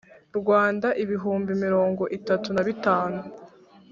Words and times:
Rwanda 0.39 0.87
ibihumbi 1.03 1.51
mirongo 1.63 2.03
itatu 2.17 2.49
na 2.55 2.63
bitanu 2.67 3.19